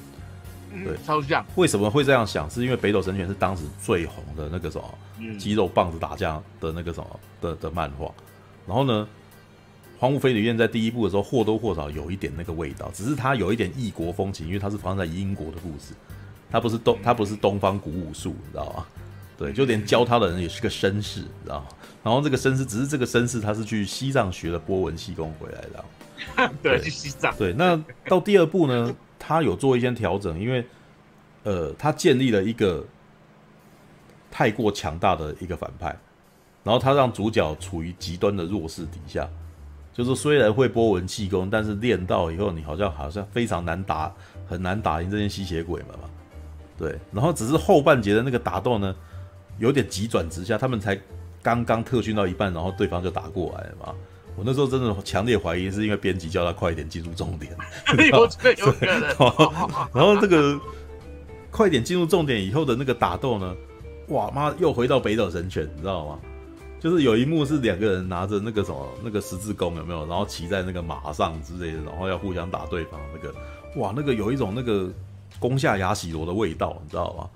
[0.85, 1.45] 对，超像。
[1.57, 2.49] 为什么会这样想？
[2.51, 8.13] 是因为北斗神拳是当时最红的那个什么肌肉棒子打架的那个什么的的漫画。
[8.67, 9.09] 然后呢，
[9.99, 15.95] 荒木飞吕彦在第一部的时候或多或少有一点那个味道，只是它有一点异国风情，因为它是发生在英国的故事。
[16.53, 18.85] 他不是东，他不是东方古武术，你知道吗？
[19.39, 21.67] 对，就连教他的人也是个绅士，你知道吗？
[22.03, 26.51] 然后这个绅士，只是这个绅士他是去西藏学了波纹气功回来的。
[26.61, 27.33] 对，去西藏。
[27.37, 30.67] 对，那到第二部呢，他有做一些调整，因为
[31.45, 32.85] 呃，他建立了一个
[34.31, 35.97] 太过强大的一个反派，
[36.65, 39.29] 然后他让主角处于极端的弱势底下，
[39.93, 44.13] 就是虽然会波纹气功，但是练到以后，你好像好像非常难打，
[44.49, 46.11] 很难打赢这些吸血鬼们嘛。
[46.77, 48.97] 对，然后只是后半节的那个打斗呢，
[49.59, 50.99] 有点急转直下，他们才
[51.43, 53.95] 刚刚特训到一半，然后对方就打过来了嘛。
[54.40, 57.55] 我那时候真的强烈怀疑是因为编辑叫他快一点进入重点，
[58.11, 58.26] 有
[58.57, 59.03] 有可能。
[59.92, 60.59] 然后这个
[61.50, 63.55] 快点进入重点以后的那个打斗呢，
[64.09, 66.18] 哇妈又回到北斗神拳，你知道吗？
[66.81, 70.07] 就是有一幕是两个人拿着那个什么那个十字弓有没有？
[70.07, 73.35] 然后骑在那个马上之类的，然后要互相打对方那个，
[73.76, 74.90] 哇那个有一种那个。
[75.38, 77.31] 攻下雅喜罗的味道，你知道吗？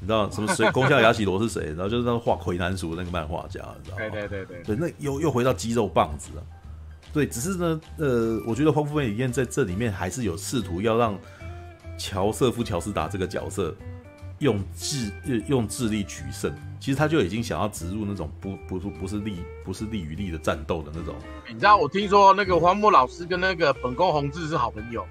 [0.00, 0.70] 你知道什么谁？
[0.70, 1.66] 宫下雅喜罗是谁？
[1.70, 4.02] 然后就是那个画魁南鼠那个漫画家，你知道吗？
[4.10, 6.42] 对对对对，对，那又又回到肌肉棒子了。
[7.12, 11.18] 对，只是呢，呃，我觉得荒木飞吕彦在这里面还是有试图要让
[11.96, 13.74] 乔瑟夫乔斯达这个角色
[14.38, 15.10] 用智
[15.48, 16.54] 用智力取胜。
[16.78, 21.14] 其实他就已经想要植入那种不不不不是力不是力与力的战斗的那种。
[21.48, 25.04] 你知道我听说那个荒木老师跟那个本宫弘志是好朋友。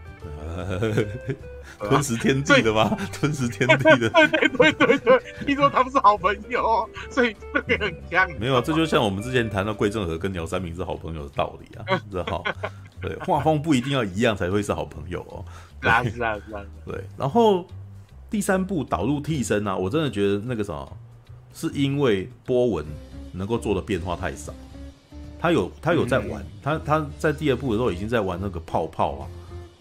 [1.79, 2.97] 吞食天地的吗？
[3.13, 4.09] 吞食天地的。
[4.09, 8.29] 对对对对对，听说他们是好朋友，所以这个很强。
[8.39, 12.53] 没有啊，这就像我们之前谈到桂正和跟鸟山明是好朋友的道理啊，知道吗？
[13.01, 15.45] 对，画风不一定要一样才会是好朋友哦。
[15.81, 16.61] 是啊是啊是啊。
[16.85, 17.65] 对，然后
[18.29, 20.97] 第三部导入替身啊，我真的觉得那个什么，
[21.53, 22.85] 是因为波纹
[23.33, 24.53] 能够做的变化太少。
[25.39, 29.27] 他有他有在玩，他他在第二部的时候已经在玩那个泡泡啊，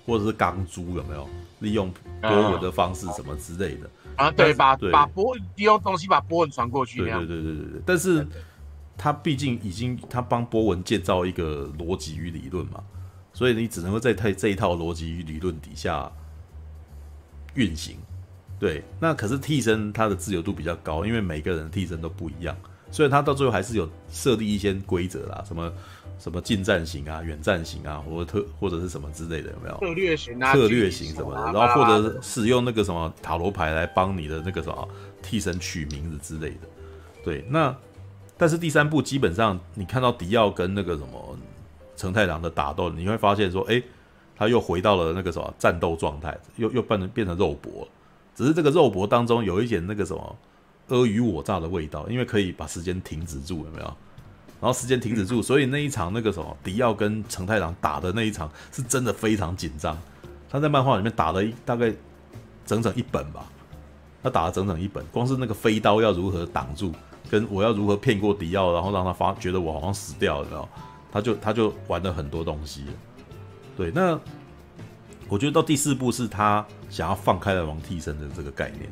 [0.07, 1.29] 或者是钢珠有没有？
[1.61, 1.91] 利用
[2.21, 6.99] 波纹的方式什么之类的啊，对，把把波利用东西把波纹传过去。
[6.99, 7.83] 对对对对对对。
[7.87, 8.27] 但是
[8.95, 12.85] 他毕竟已经他帮波纹建造一个逻辑与理论嘛，
[13.33, 16.13] 所以你只能够在他这一套逻辑与理论底下
[17.55, 17.97] 运行。
[18.59, 22.55] 对，那可是替身他的自由度比较高，因为每个人的替身都不一样，
[22.91, 25.73] 所以他到最后还是有设立一些规则啦，什么
[26.19, 29.79] 什么近战型啊、远战型啊，或者特或者是什么之类的，有没有？
[29.79, 34.89] 策略型啊，策略型什么的，然后或者使用那个什么塔罗牌来帮你的那个什么
[35.21, 36.69] 替身取名字之类的。
[37.25, 37.77] 对，那
[38.39, 41.39] 但是第三部基本上你看到迪奥跟那个什么
[41.97, 43.83] 承太郎的打斗，你会发现说，哎，
[44.37, 47.87] 他又回到了那个什么战斗状态，又又变成变成肉搏。
[48.35, 50.39] 只是这个肉搏当中有一点那个什么
[50.89, 53.85] 尔虞我诈的味道，因为可以把时间停止住，有没有？
[54.61, 59.97] 然后时间停止住，所以那一场那个什么迪奥跟承太郎打的那一场是真的非常紧张。
[60.49, 61.93] 他在漫画里面打了一大概
[62.65, 63.47] 整整一本吧，
[64.23, 66.93] 他打了整整一本，光是那个飞刀要如何挡住，
[67.29, 70.69] 跟我要如何骗过迪奥，然后让他发觉得我好像死掉了？
[71.13, 72.85] 他就他就玩了很多东西。
[73.77, 74.19] 对，那。
[75.29, 78.89] 我觉得到第四部是他想要放开了王替身的这个概念，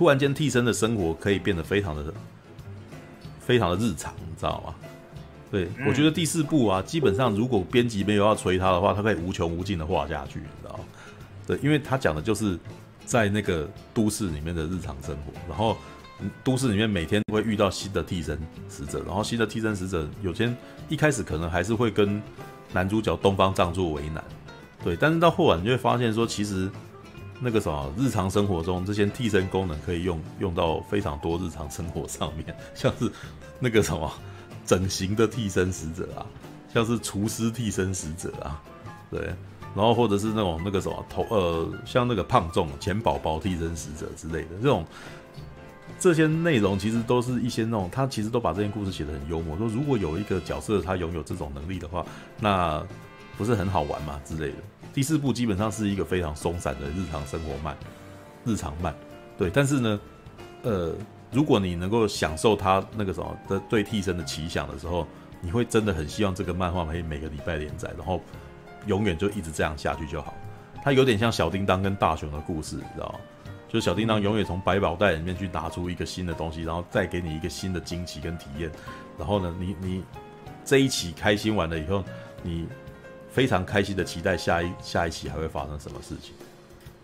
[0.00, 2.10] 突然间替身的生活可以变得非常的
[3.38, 4.74] 非常的日常，你知道吗？
[5.50, 10.84] 对，我觉得第四部啊，基本上如果编辑没有要催他的话，他可以无穷无尽的画下去，你知道吗？
[11.46, 12.58] 对，因为他讲的就是
[13.04, 15.76] 在那个都市里面的日常生活，然后
[16.42, 20.50] 都市里面每天会遇到新的替身使者，然后新的替身使者有些
[20.88, 22.22] 一开始可能还是会跟
[22.72, 24.24] 男主角东方仗助为难。
[24.82, 26.70] 对，但是到后来你就会发现说，其实
[27.40, 33.10] 那个什么日常生活中这些替身功能可以用用到非常多日常生活上面，像是
[33.58, 34.12] 那个什么
[34.66, 36.26] 整形的替身使者啊，
[36.72, 38.62] 像是厨师替身使者啊，
[39.10, 39.20] 对，
[39.74, 44.84] 然后或者是那种那个什么头呃，像那个胖重钱宝宝替身使者之类的这种
[45.98, 52.04] 这些内容，其实都是一些那种他其实都把这些故事写得很幽默，说如果有一个角色他拥有这种能力的话，
[52.38, 52.84] 那。
[53.38, 54.56] 不是很好玩嘛之类的。
[54.92, 57.76] 第四部基本上是一个非常松散的日常生活漫，
[58.44, 58.94] 日常漫，
[59.38, 59.48] 对。
[59.48, 60.00] 但是呢，
[60.62, 60.92] 呃，
[61.30, 65.06] 如果你能够享受他那个什么的对替身的奇想的时候，
[65.40, 68.20] 你会真的很希望这个漫画可以每个礼拜连载，然后
[68.86, 70.34] 永远就一直这样下去就好。
[70.82, 73.20] 它有点像小叮当跟大雄的故事，你知道吗？
[73.68, 78.68] 就是小叮当永远从百宝袋里面去拿出一个新的东西，然后再给你一个新的惊奇跟体验。
[79.16, 80.04] 然后呢，你你
[80.64, 82.02] 这一期开心完了以后，
[82.42, 82.66] 你。
[83.32, 86.34] 非常开心的期待下一下一期还会发生什么事情，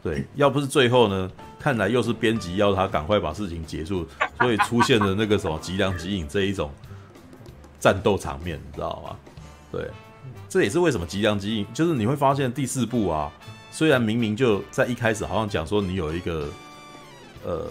[0.02, 4.06] 对，要不是最后呢，看来又是编辑要他赶快把事情结束，
[4.38, 6.70] 所以出现了那个什么吉良吉影这一种
[7.78, 9.16] 战斗场面，你知道吗？
[9.70, 9.88] 对，
[10.48, 13.32] 这也是为什么吉良吉影就是你会发现第四部啊，
[13.70, 16.48] 虽然明明就在一开始好像讲说你有一个
[17.44, 17.68] 呃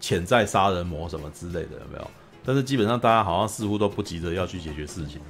[0.00, 2.10] 潜在杀人魔什么之类的有没有？
[2.46, 5.20] 但是基本上大家好像似乎都不急着要去解决事情。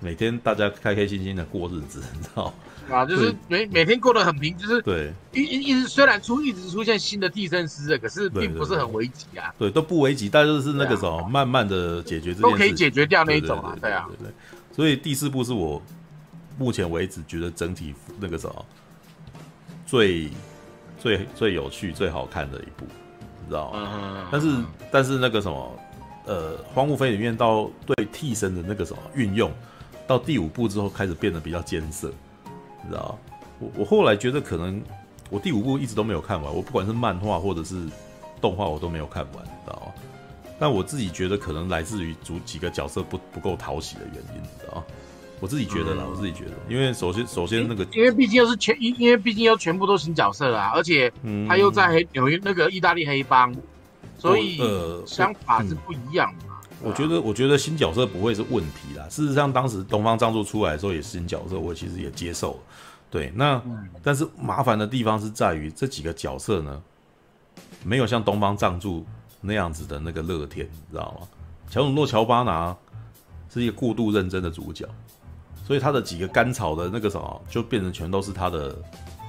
[0.00, 2.52] 每天大家开开心心的过日子，你知道
[2.90, 5.12] 啊，就是每每天过得很平，就是对。
[5.32, 14.32] 一一一直虽然出一直出现新的替身师，可是并不是很危急啊，对，都不危急，但就是那个什么，慢慢的解决这件事都可以解决掉那一种啊，对啊，对对，
[14.74, 15.80] 所以第四部是我
[16.58, 18.66] 目前为止觉得整体那个什么
[19.86, 20.30] 最
[20.98, 22.86] 最最有趣、最好看的一部，
[23.42, 24.28] 你知道吗？
[24.32, 24.56] 但是
[24.90, 25.78] 但是那个什么
[26.24, 29.52] 呃，荒木飞里面到对替身的那个什么运用。
[30.10, 32.12] 到第五部之后开始变得比较艰涩，
[32.82, 33.16] 你知道
[33.60, 34.82] 我我后来觉得可能
[35.30, 37.86] 我第五部一直都没有看完，我不管是漫画或者是
[38.40, 39.92] 动画我都没有看完，你知道吗？
[40.58, 44.84] 但我自己觉得可能来自于主几个角色不不够讨喜的原因，你知道吗？
[45.38, 51.08] 我自己觉得啦，我自己觉得，因为首先首先那个，因为毕竟又是全，因为毕竟又全部都新角色啦，而且
[51.48, 53.54] 他又在黑纽约那个意大利黑帮，
[54.18, 56.49] 所以呃想法是不一样的。
[56.82, 59.06] 我觉得，我觉得新角色不会是问题啦。
[59.08, 62.58] 事实上，当时东方藏助出来的时候也是新角色，我其实也接受了。
[63.10, 63.60] 对，那
[64.02, 66.82] 但是麻烦的地方是在于这几个角色呢，
[67.84, 69.04] 没有像东方藏助
[69.40, 71.28] 那样子的那个乐天，你知道吗？
[71.68, 72.76] 乔努诺乔巴拿
[73.52, 74.88] 是一个过度认真的主角，
[75.66, 78.76] 所以他的几个甘草的那个什么，就变成全都是他的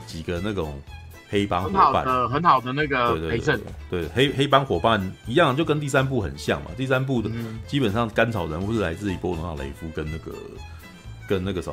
[0.07, 0.79] 几个那种。
[1.32, 3.58] 黑帮伙伴，呃，很好的那个陪衬，
[3.89, 6.72] 对黑黑帮伙伴一样，就跟第三部很像嘛。
[6.76, 7.32] 第三部的
[7.65, 10.34] 基本上甘草人物是来自于波隆纳雷夫跟那个
[11.30, 11.72] 跟那个啥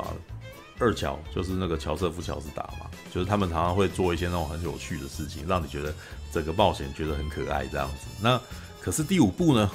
[0.79, 5.93] 二乔，就是那个乔瑟夫乔斯达嘛，就是他们常常会做一些那种很有趣的事情，让你觉得
[6.31, 8.07] 整个冒险觉得很可爱这样子。
[8.21, 8.39] 那
[8.79, 9.69] 可是第五部呢，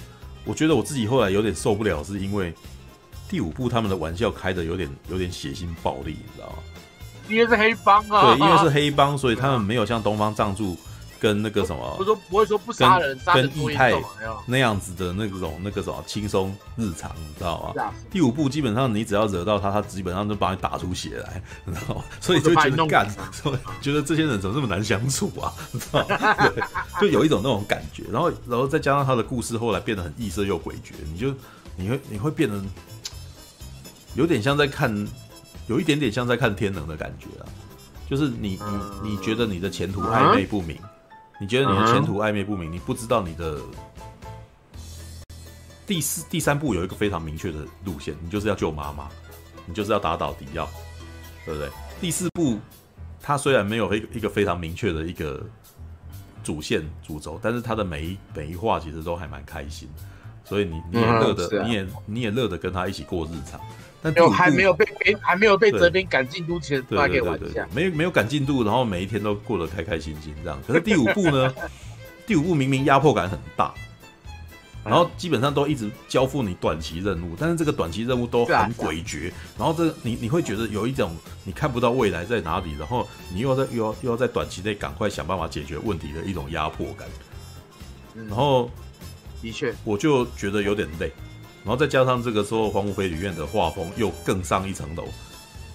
[0.47, 2.55] 我觉得我自己后来有点受不了，是因为
[3.29, 6.57] 第五部他们的玩笑开的有点有点血腥暴力，你知道吗？
[7.29, 10.77] 因为是黑帮啊，对，因为是黑帮，所以他们没有像东方藏助
[11.19, 14.03] 跟那个什么，不说不会说不杀人，杀人多严重
[14.47, 17.93] 那样子的那种那个什么轻松日常，你知道吗？
[18.11, 22.05] 第五部基本上你只要惹到他，他基本上就把你打出血来，你知道吗？
[22.21, 23.09] 所以就觉得干，
[23.81, 25.51] 觉得这些人怎么这么难相处啊？
[25.73, 26.17] 你知道吗？
[26.55, 26.63] 对，
[27.01, 31.35] 就有一种那种感觉，然后然后再加上他的故事后来变得很异色又诡谲，你就
[31.77, 32.63] 你会你会变得
[34.15, 34.93] 有点像在看，
[35.67, 37.47] 有一点点像在看天能的感觉啊，
[38.09, 38.59] 就是你
[39.03, 40.79] 你你觉得你的前途暧昧不明。
[41.41, 43.61] 你觉得你的前途暧昧不明，你不知道你的
[45.85, 49.09] 第四、第三步有一个非常明确的路线，你就是要救妈妈，
[49.67, 50.71] 你就是要打倒迪奥，
[51.45, 51.69] 对不对？
[52.01, 52.57] 第四步
[53.21, 55.45] 它虽然没有一个一个非常明确的一个
[56.45, 59.89] 主线主轴，但是它的每一每一话其实都还蛮开心，
[60.45, 63.61] 所以你你也乐得，你也你也乐得跟他一起过日常。
[64.05, 67.67] 但有还没有被编，还没有被责编赶进度前，大家可以玩一下。
[67.75, 70.61] 没没有赶进度，然后每一天都过得开开心心这样。
[70.67, 71.51] 可是第五部呢？
[72.27, 73.73] 第五部明明压迫感很大，
[74.85, 79.33] 然后基本上都一直交付你短期任务，但是这个短期任务都很诡谲。
[79.59, 87.09] 然后这你你会觉得有一种你看不到未来在哪里，然后你又要在又要又要在短期内赶快想办法解决问题的一种压迫感。
[88.15, 88.71] 然后
[89.43, 91.11] 的确，我就觉得有点累。
[91.65, 95.05] 然后再加上这个时候，荒木飞吕彦的画风又更上一层楼，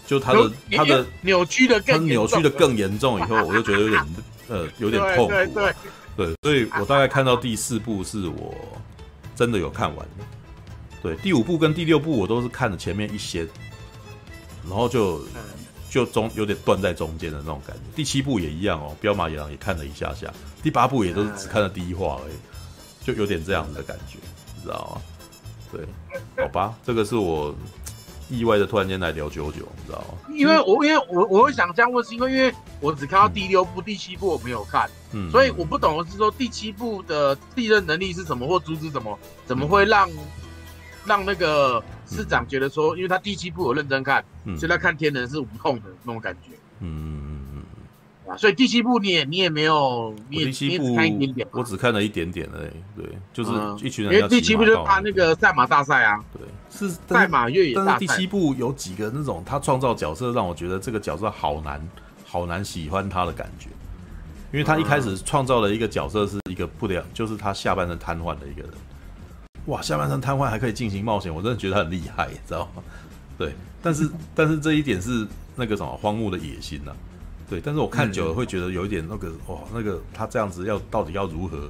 [0.06, 4.06] 就他的他的扭曲的更扭曲的更严重以后，我就觉得有点
[4.48, 5.34] 呃有点痛苦。
[5.34, 5.74] 对对
[6.16, 8.54] 对，所以我大概看到第四部是我
[9.36, 10.24] 真的有看完的。
[11.02, 13.48] 对，第五部跟第六部我都是看了前面一些，
[14.68, 15.22] 然后就
[15.90, 17.82] 就中有点断在中间的那种感觉。
[17.96, 24.20] 第七部也一样哦，彪马野狼也看了一下下，第八部也都是只看了第一话而已，就有点这样的感觉，
[24.56, 25.02] 你知道吗？
[25.72, 25.88] 对，
[26.44, 27.54] 好吧，这个是我
[28.30, 30.36] 意外的突然间来聊九九，你知道吗？
[30.36, 40.18] 因为我因为我我会想这样问，是因为因为我只看到第六部、嗯、第七部我没有看，嗯，所以我不懂的是说第七部的利刃能力是什么，或阻止什么，怎么会让、嗯、
[41.06, 47.39] 让那个市长觉得说，因为他第七部有认真看，嗯、所以他看天人是无痛的那种感觉，嗯。
[48.38, 52.72] 所以第七部你也你也没有，你也第七部看一点点，我只看了一点点而已。
[52.96, 53.52] 对，就是
[53.86, 54.14] 一群人。
[54.14, 56.24] 因为第七部就是他那个赛马大赛啊。
[56.34, 57.88] 对，是赛马越野大赛。
[57.92, 61.82] 但是第七部有几个那种他创造角色，让我觉得这个角色好难
[62.26, 63.70] 好难喜欢他的感觉。
[64.52, 68.72] 因为他一开始创造了一个角色是一个不良，就是他下半身瘫痪的一个人。
[69.66, 72.82] 哇，下半身瘫痪还可以进行冒险，我真的觉得他很厉害，知道吗？
[73.38, 76.98] 对，但是但是这一点是那个什么荒木的野心呐、啊。
[77.50, 81.68] 对，但是我看久了会觉得有一点那个哇，那个他这样子要到底要如何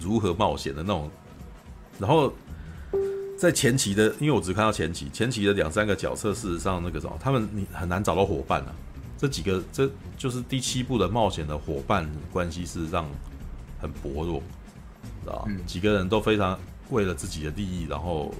[0.00, 1.10] 如何冒险的那种，
[1.98, 2.32] 然后
[3.36, 8.72] 在前期的，因为我只看到前期，前期的两三个角色，事实上那个什么，他们你很难找到伙伴啊。
[9.18, 13.06] 这几个这就是第七部的冒险的伙伴关系，事实上
[13.80, 14.42] 很薄弱，
[15.22, 15.52] 知道吧？
[15.66, 18.34] 几个人都非常为了自己的利益，然后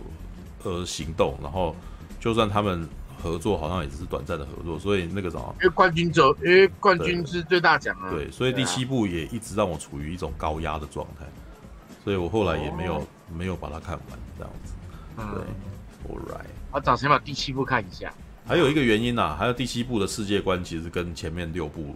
[0.64, 1.76] 而行动，然后
[2.18, 2.88] 就算他们。
[3.22, 8.10] 合作好像也只是短暂的合作，所以那个什么，因为冠军走，因为冠军是最大奖啊。
[8.10, 11.24] 对，所以第七部也一直让我处于一种高压的状态，
[12.02, 14.74] 所以我后来也没有、哦、没有把它看完这样子。
[15.16, 18.12] 对、嗯、，All right，我找先把第七部看一下。
[18.44, 21.94] 还有一个原因啊，还有第七部的世界观其实跟前面六部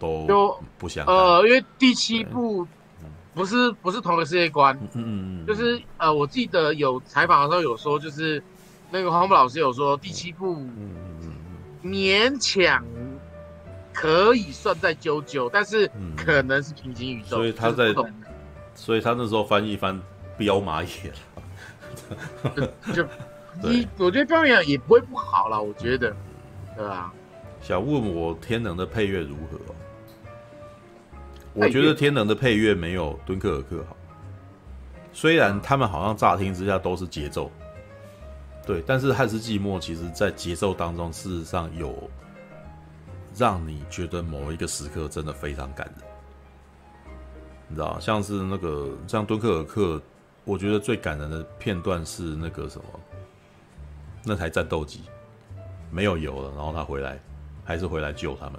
[0.00, 2.66] 都不相呃，因为第七部
[3.34, 8.42] 不是不是同一个世界观，嗯嗯嗯，就是呃，我记得有采访的时候有说就是。
[8.90, 10.64] 那个黄木老师有说，第七部
[11.82, 12.84] 勉强
[13.92, 17.36] 可以算在九九，但是可能是平行宇宙。
[17.36, 17.94] 所以他在，
[18.74, 20.00] 所以他那时候翻译翻
[20.36, 22.68] 彪马野了。
[22.94, 23.04] 就
[23.62, 26.14] 你，我觉得彪马野也不会不好啦，我觉得，
[26.76, 27.12] 对啊？
[27.60, 29.58] 想问我天能的配乐如何？
[31.54, 33.96] 我觉得天能的配乐没有敦刻尔克好，
[35.12, 37.50] 虽然他们好像乍听之下都是节奏。
[38.66, 42.10] 对，但是汉斯季默其实在节奏当中，事实上有
[43.36, 46.04] 让你觉得某一个时刻真的非常感人，
[47.68, 50.02] 你知道，像是那个像敦刻尔克，
[50.44, 52.86] 我觉得最感人的片段是那个什么，
[54.24, 55.02] 那台战斗机
[55.88, 57.20] 没有油了，然后他回来
[57.64, 58.54] 还是回来救他们，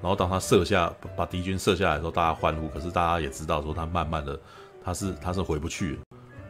[0.00, 4.40] 然后当他射下把敌军射下来的时候，大家欢呼，可是大家也知道说他慢慢的
[4.82, 6.00] 他是他是回不去了。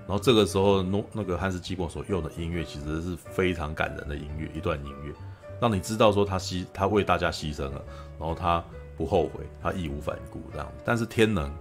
[0.08, 5.12] 然后这个时候，那那个汉斯季伯所用的音乐其实是非常感人的音乐，一段音乐，
[5.60, 7.82] 让你知道说他牺他为大家牺牲了，
[8.18, 8.64] 然后他
[8.96, 10.72] 不后悔，他义无反顾这样。
[10.84, 11.52] 但是天能，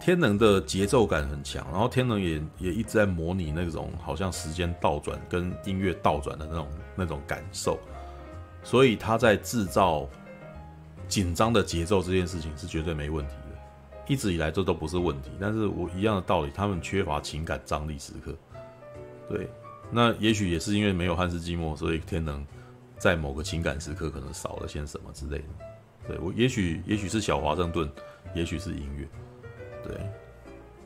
[0.00, 7.78] 天能的节奏感很强，然后天能也也一直在模拟那种好像时间倒转跟音乐倒转的那种那种感受，
[8.64, 10.08] 所以他在制造
[11.06, 13.34] 紧张的节奏这件事情是绝对没问题，
[14.10, 15.30] 一直以来这都不是问题。
[15.40, 18.34] 但是我一样的道理，他们缺乏情感张力时刻。
[19.28, 19.48] 对，
[19.88, 22.44] 那也许也是因为没有汉斯季默，所以天能
[22.98, 25.44] 在某个情感时刻可能少了些什么之类的。
[26.08, 27.88] 对我，也许也许是小华盛顿，
[28.34, 29.06] 也许是音乐。
[29.84, 29.94] 对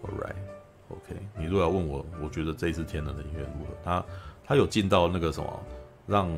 [0.03, 1.17] ，All right，OK。
[1.39, 3.75] 你如果要问我，我觉得这一次天能的音乐如何？
[3.83, 4.05] 他
[4.45, 5.63] 他有进到那个什么，
[6.07, 6.31] 让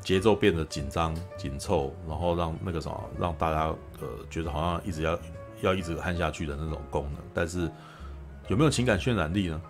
[0.00, 3.66] 节奏变得紧张紧凑，然后让那个什么，让大家
[4.00, 5.18] 呃觉得好像一直要
[5.60, 7.22] 要一直看下去的那种功能。
[7.34, 7.70] 但是
[8.48, 9.60] 有没有情感渲染力呢？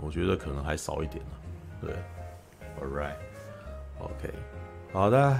[0.00, 1.32] 我觉得可能还少一点呢。
[1.80, 1.90] 对
[2.80, 4.32] ，All right，OK，
[4.92, 5.36] 好的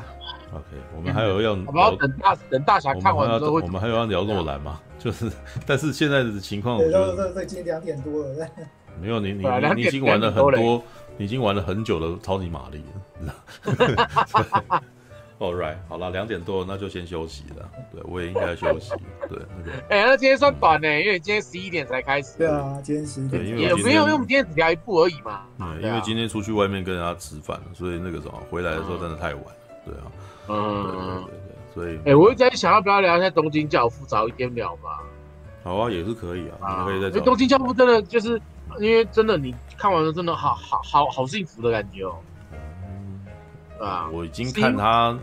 [0.52, 0.64] ，OK，
[0.96, 4.80] 我们还有要，我们要等大等大侠看完之后，我们还有要聊诺兰吗？
[4.98, 5.30] 就是，
[5.64, 8.48] 但是现在的情况，我觉得已经两点多了。
[9.00, 9.44] 没有你你
[9.76, 10.82] 你已经玩了很多，
[11.16, 12.84] 你已经玩了很久的超级玛丽
[13.20, 14.82] 了。
[15.38, 17.70] All right，好了，两点多那就先休息了。
[17.92, 18.90] 对，我也应该休息。
[19.30, 22.38] 对，那个，哎、欸，那今天算短呢，因为今天十一点才开始。
[22.38, 23.44] 对啊，今天十一点。
[23.44, 25.42] 对，因为也没有，因为我们今天只聊一部而已嘛。
[25.58, 29.52] 嗯，因为今天出去外面跟人家吃饭，所以那个什么回来的时候真的太晚了。
[29.86, 30.02] 对啊，
[30.48, 34.98] 嗯，对对对对，所以，哎、欸，我一直在想要不要聊一下东京教父，早一点聊嘛。
[35.62, 37.06] 好啊，也是可以啊，可以再。
[37.06, 38.40] 因为东京教父真的就是，
[38.80, 42.16] 因为真的你看完了，真的好好好好幸福的感觉哦。
[42.18, 42.27] 嗯，
[43.80, 45.18] 啊，我已经看他。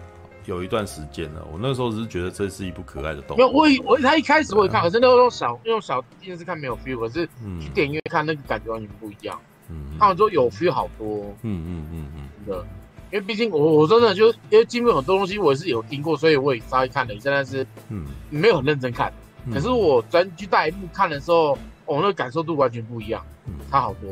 [0.48, 3.38] 有一段时间了，我那时候只是觉得这是一部可爱的动画。
[3.38, 7.28] 没有，我以我他一开始我也看，可是那时候用小用小电视看没有 feel，可是
[7.60, 9.42] 去电影院看那个感觉完全不一样。
[9.72, 11.36] 嗯，看完之后有 feel 好多。
[11.42, 12.64] 嗯嗯嗯嗯，真的，
[13.12, 19.12] 因为毕竟我我真的就因为基本很多东西我也是有听过，所以我也稍微看了一下，但是嗯，没有很认真看。
[19.52, 23.26] 可是我专去大荧幕看的时候，哦，那个感受度完全不一样，
[23.72, 24.12] 差好多。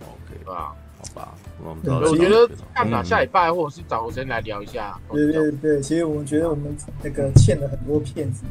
[0.00, 0.74] OK，对吧？
[1.00, 1.34] 好吧。
[1.62, 4.98] 我觉得看吧，下礼拜或者是找个时间来聊一下。
[5.10, 8.44] 对对对，其实我们觉得我们那个欠了很多骗子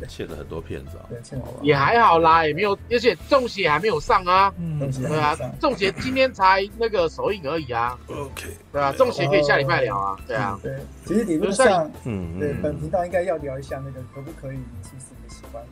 [0.00, 1.04] 的，欠了很多骗子啊。
[1.10, 4.50] 对，欠也还好啦，也没有，而且中邪还没有上啊。
[4.58, 7.98] 嗯，对啊，中邪今天才那个首映而已啊。
[8.08, 10.16] OK，对啊，中邪可以下礼拜聊啊。
[10.26, 15.62] 对啊，对，其实理论上，嗯，对，本频道应该要聊一下那个可不可以其实你喜欢。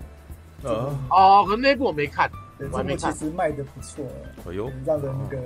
[0.62, 0.70] 的。
[1.08, 4.04] 哦，可那部我没看，这部其实卖的不错，
[4.48, 5.42] 哎呦，让人那个。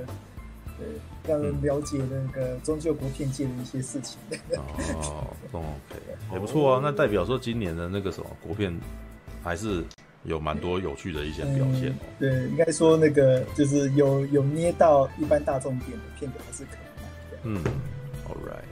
[0.79, 0.87] 对，
[1.27, 4.19] 让人了解那个终究国片界的一些事情。
[4.57, 5.67] 哦，OK，
[6.33, 6.81] 也不错啊。
[6.83, 8.75] 那代表说今年的那个什么国片，
[9.43, 9.85] 还是
[10.25, 11.95] 有蛮多有趣的一些表现哦。
[12.19, 17.39] 对，应该说那个就是有有捏到一般大众点的片子还是可以。
[17.43, 17.63] 嗯
[18.29, 18.63] ，All right。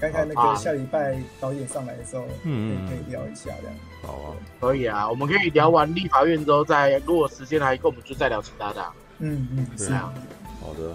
[0.00, 3.76] 看看那个下礼拜导演上来的时候，嗯嗯，可以聊一下这样。
[4.02, 8.84] 好啊，可以啊，我们可以聊完立法院之后再，如果时间还够，我们就再聊其他的。
[9.20, 10.12] 嗯嗯，是啊。
[10.60, 10.94] 好的。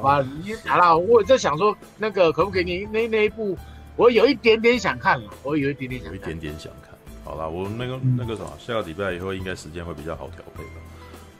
[0.00, 3.56] 好吧，你好了，我在想说，那个可不可以你那那一部，
[3.96, 6.90] 我有一点点想看了，我有一点点想看，有一点点想看。
[7.22, 10.80] 好了，我那个、嗯、那个什么，下个礼拜以后应该时间会比较好调配吧？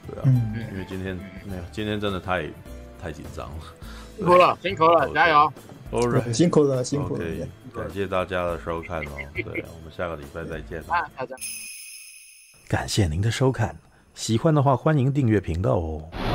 [0.06, 2.46] 对啊，嗯、因为今天没有，今天真的太
[3.02, 3.56] 太紧张了，
[4.16, 5.52] 辛苦了，辛苦了，加油
[5.90, 7.24] ！All right，辛苦了，辛苦了。
[7.24, 10.80] Okay, 感谢大家的收看哦，对，我们下个礼拜再见。
[10.88, 11.34] 啊，大家，
[12.68, 13.74] 感谢您的收看，
[14.14, 16.29] 喜欢的话欢迎订阅频道哦。